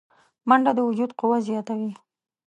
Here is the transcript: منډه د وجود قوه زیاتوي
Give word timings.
منډه 0.47 0.71
د 0.75 0.79
وجود 0.87 1.11
قوه 1.19 1.37
زیاتوي 1.47 1.91